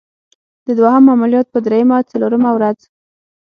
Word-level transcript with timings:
د 0.67 0.67
دوهم 0.79 1.03
عملیات 1.15 1.47
په 1.51 1.59
دریمه 1.65 1.97
څلورمه 2.11 2.51
ورځ. 2.53 2.79